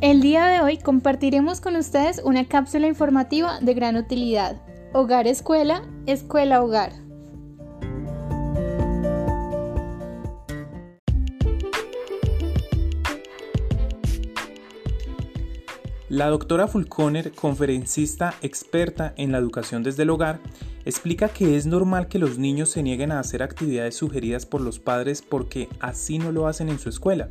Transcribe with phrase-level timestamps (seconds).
[0.00, 4.62] El día de hoy compartiremos con ustedes una cápsula informativa de gran utilidad.
[4.92, 6.92] Hogar Escuela, Escuela Hogar.
[16.08, 20.38] La doctora Fulconer, conferencista experta en la educación desde el hogar,
[20.84, 24.78] explica que es normal que los niños se nieguen a hacer actividades sugeridas por los
[24.78, 27.30] padres porque así no lo hacen en su escuela.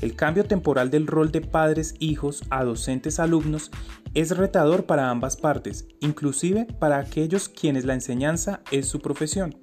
[0.00, 3.70] El cambio temporal del rol de padres, hijos a docentes, alumnos
[4.14, 9.56] es retador para ambas partes, inclusive para aquellos quienes la enseñanza es su profesión.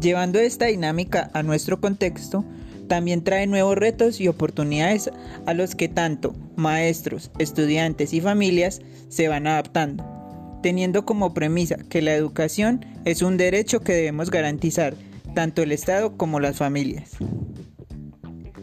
[0.00, 2.44] Llevando esta dinámica a nuestro contexto,
[2.86, 5.10] también trae nuevos retos y oportunidades
[5.44, 10.17] a los que tanto maestros, estudiantes y familias se van adaptando
[10.62, 14.94] teniendo como premisa que la educación es un derecho que debemos garantizar
[15.34, 17.16] tanto el Estado como las familias.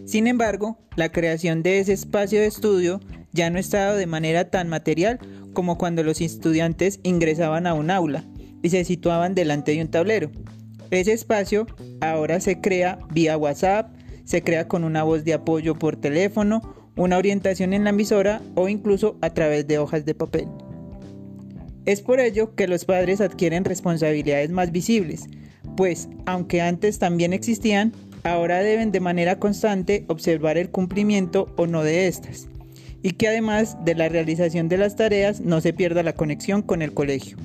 [0.06, 3.00] Sin embargo, la creación de ese espacio de estudio
[3.34, 5.20] ya no está dado de manera tan material
[5.54, 8.24] como cuando los estudiantes ingresaban a un aula
[8.62, 10.32] y se situaban delante de un tablero.
[10.92, 11.66] Ese espacio
[12.02, 13.94] ahora se crea vía WhatsApp,
[14.26, 16.62] se crea con una voz de apoyo por teléfono,
[16.96, 20.48] una orientación en la emisora o incluso a través de hojas de papel.
[21.86, 25.28] Es por ello que los padres adquieren responsabilidades más visibles,
[25.78, 31.84] pues aunque antes también existían, ahora deben de manera constante observar el cumplimiento o no
[31.84, 32.48] de estas,
[33.04, 36.82] y que además de la realización de las tareas no se pierda la conexión con
[36.82, 37.38] el colegio.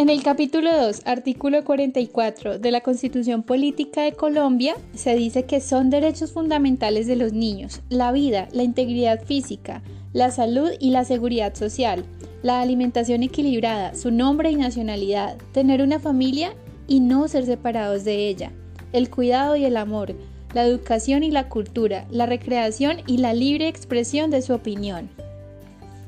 [0.00, 5.60] En el capítulo 2, artículo 44 de la Constitución Política de Colombia, se dice que
[5.60, 9.82] son derechos fundamentales de los niños la vida, la integridad física,
[10.14, 12.06] la salud y la seguridad social,
[12.42, 16.54] la alimentación equilibrada, su nombre y nacionalidad, tener una familia
[16.88, 18.52] y no ser separados de ella,
[18.94, 20.14] el cuidado y el amor,
[20.54, 25.10] la educación y la cultura, la recreación y la libre expresión de su opinión.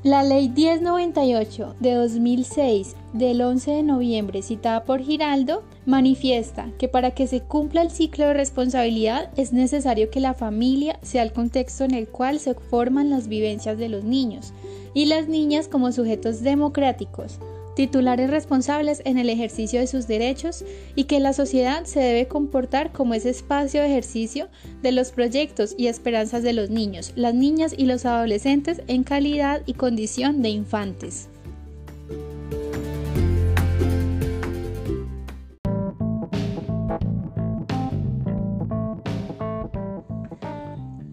[0.03, 7.11] La Ley 1098 de 2006 del 11 de noviembre citada por Giraldo manifiesta que para
[7.11, 11.85] que se cumpla el ciclo de responsabilidad es necesario que la familia sea el contexto
[11.85, 14.51] en el cual se forman las vivencias de los niños
[14.93, 17.39] y las niñas como sujetos democráticos,
[17.75, 20.63] titulares responsables en el ejercicio de sus derechos
[20.95, 24.47] y que la sociedad se debe comportar como ese espacio de ejercicio
[24.81, 29.61] de los proyectos y esperanzas de los niños, las niñas y los adolescentes en calidad
[29.65, 31.29] y condición de infantes.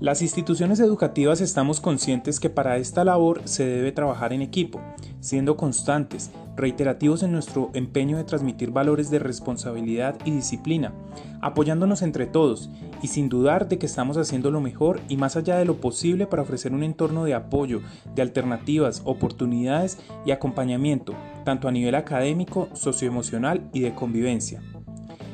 [0.00, 4.80] Las instituciones educativas estamos conscientes que para esta labor se debe trabajar en equipo,
[5.20, 10.92] siendo constantes, reiterativos en nuestro empeño de transmitir valores de responsabilidad y disciplina,
[11.40, 12.70] apoyándonos entre todos
[13.02, 16.26] y sin dudar de que estamos haciendo lo mejor y más allá de lo posible
[16.26, 17.80] para ofrecer un entorno de apoyo,
[18.14, 24.62] de alternativas, oportunidades y acompañamiento, tanto a nivel académico, socioemocional y de convivencia.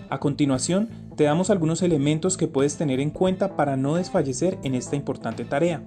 [0.09, 4.75] A continuación, te damos algunos elementos que puedes tener en cuenta para no desfallecer en
[4.75, 5.83] esta importante tarea.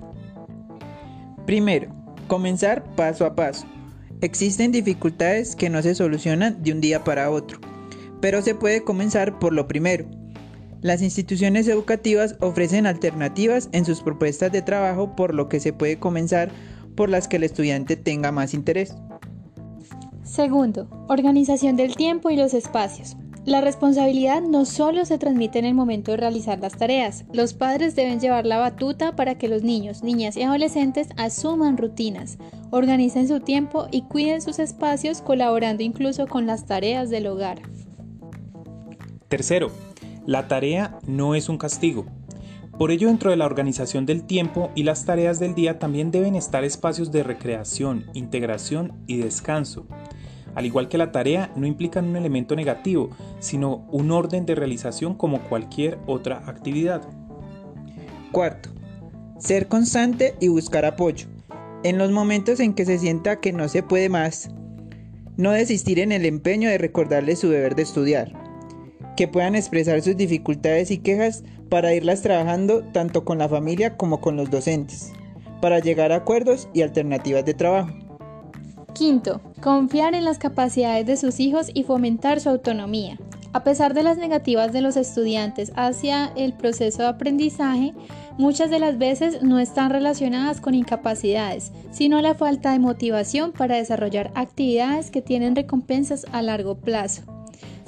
[1.45, 1.89] Primero,
[2.27, 3.65] comenzar paso a paso.
[4.21, 7.59] Existen dificultades que no se solucionan de un día para otro,
[8.19, 10.05] pero se puede comenzar por lo primero.
[10.81, 15.99] Las instituciones educativas ofrecen alternativas en sus propuestas de trabajo por lo que se puede
[15.99, 16.51] comenzar
[16.95, 18.93] por las que el estudiante tenga más interés.
[20.23, 23.15] Segundo, organización del tiempo y los espacios.
[23.49, 27.95] La responsabilidad no solo se transmite en el momento de realizar las tareas, los padres
[27.95, 32.37] deben llevar la batuta para que los niños, niñas y adolescentes asuman rutinas,
[32.69, 37.63] organicen su tiempo y cuiden sus espacios colaborando incluso con las tareas del hogar.
[39.29, 39.71] Tercero,
[40.27, 42.05] la tarea no es un castigo.
[42.77, 46.35] Por ello, dentro de la organización del tiempo y las tareas del día también deben
[46.35, 49.87] estar espacios de recreación, integración y descanso.
[50.55, 53.09] Al igual que la tarea, no implican un elemento negativo,
[53.39, 57.01] sino un orden de realización como cualquier otra actividad.
[58.31, 58.69] Cuarto,
[59.37, 61.27] ser constante y buscar apoyo.
[61.83, 64.49] En los momentos en que se sienta que no se puede más,
[65.37, 68.33] no desistir en el empeño de recordarle su deber de estudiar.
[69.15, 74.19] Que puedan expresar sus dificultades y quejas para irlas trabajando tanto con la familia como
[74.19, 75.13] con los docentes,
[75.61, 78.08] para llegar a acuerdos y alternativas de trabajo.
[78.93, 83.17] Quinto, confiar en las capacidades de sus hijos y fomentar su autonomía.
[83.51, 87.93] A pesar de las negativas de los estudiantes hacia el proceso de aprendizaje,
[88.37, 93.77] muchas de las veces no están relacionadas con incapacidades, sino la falta de motivación para
[93.77, 97.38] desarrollar actividades que tienen recompensas a largo plazo.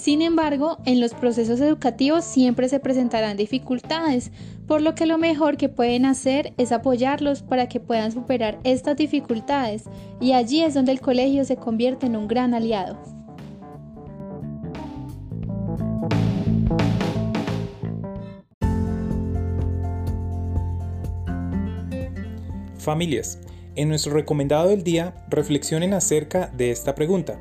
[0.01, 4.31] Sin embargo, en los procesos educativos siempre se presentarán dificultades,
[4.65, 8.97] por lo que lo mejor que pueden hacer es apoyarlos para que puedan superar estas
[8.97, 9.83] dificultades,
[10.19, 12.97] y allí es donde el colegio se convierte en un gran aliado.
[22.79, 23.37] Familias,
[23.75, 27.39] en nuestro recomendado del día reflexionen acerca de esta pregunta.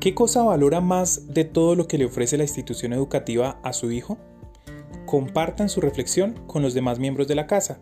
[0.00, 3.90] ¿Qué cosa valora más de todo lo que le ofrece la institución educativa a su
[3.90, 4.16] hijo?
[5.06, 7.80] Compartan su reflexión con los demás miembros de la casa.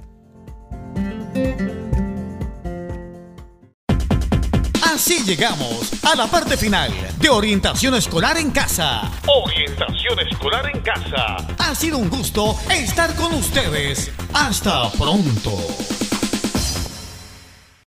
[4.82, 6.90] Así llegamos a la parte final
[7.20, 9.10] de Orientación Escolar en Casa.
[9.26, 11.36] Orientación Escolar en Casa.
[11.58, 14.10] Ha sido un gusto estar con ustedes.
[14.32, 16.05] Hasta pronto.